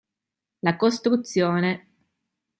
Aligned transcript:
La 0.61 0.77
costruzione. 0.77 1.93